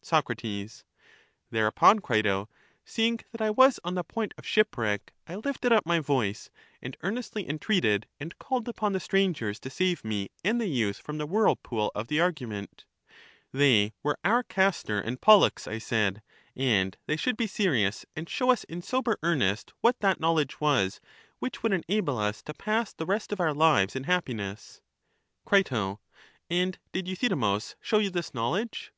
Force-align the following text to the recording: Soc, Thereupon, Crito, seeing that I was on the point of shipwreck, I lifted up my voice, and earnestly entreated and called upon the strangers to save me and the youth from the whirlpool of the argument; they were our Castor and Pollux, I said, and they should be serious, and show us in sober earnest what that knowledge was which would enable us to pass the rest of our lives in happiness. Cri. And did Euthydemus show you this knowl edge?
Soc, 0.00 0.30
Thereupon, 1.50 1.98
Crito, 2.00 2.48
seeing 2.82 3.20
that 3.30 3.42
I 3.42 3.50
was 3.50 3.78
on 3.84 3.94
the 3.94 4.02
point 4.02 4.32
of 4.38 4.46
shipwreck, 4.46 5.12
I 5.28 5.34
lifted 5.34 5.70
up 5.70 5.84
my 5.84 6.00
voice, 6.00 6.48
and 6.80 6.96
earnestly 7.02 7.46
entreated 7.46 8.06
and 8.18 8.38
called 8.38 8.66
upon 8.70 8.94
the 8.94 9.00
strangers 9.00 9.60
to 9.60 9.68
save 9.68 10.02
me 10.02 10.30
and 10.42 10.58
the 10.58 10.66
youth 10.66 10.96
from 10.96 11.18
the 11.18 11.26
whirlpool 11.26 11.92
of 11.94 12.08
the 12.08 12.20
argument; 12.20 12.86
they 13.52 13.92
were 14.02 14.18
our 14.24 14.42
Castor 14.42 14.98
and 14.98 15.20
Pollux, 15.20 15.68
I 15.68 15.76
said, 15.76 16.22
and 16.56 16.96
they 17.06 17.16
should 17.18 17.36
be 17.36 17.46
serious, 17.46 18.06
and 18.16 18.30
show 18.30 18.50
us 18.50 18.64
in 18.64 18.80
sober 18.80 19.18
earnest 19.22 19.74
what 19.82 20.00
that 20.00 20.18
knowledge 20.20 20.58
was 20.58 21.02
which 21.38 21.62
would 21.62 21.74
enable 21.74 22.16
us 22.16 22.40
to 22.44 22.54
pass 22.54 22.94
the 22.94 23.04
rest 23.04 23.30
of 23.30 23.40
our 23.40 23.52
lives 23.52 23.94
in 23.94 24.04
happiness. 24.04 24.80
Cri. 25.44 25.62
And 26.48 26.78
did 26.92 27.06
Euthydemus 27.06 27.76
show 27.82 27.98
you 27.98 28.08
this 28.08 28.32
knowl 28.32 28.56
edge? 28.56 28.90